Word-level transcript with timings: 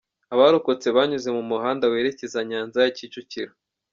Abarokotse 0.33 0.87
banyuze 0.95 1.29
mu 1.37 1.43
muhanda 1.49 1.85
werekeza 1.91 2.39
Nyanza 2.49 2.77
ya 2.85 2.93
Kicukiro. 2.97 3.51